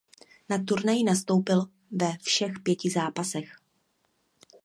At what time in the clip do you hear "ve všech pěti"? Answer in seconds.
1.91-2.89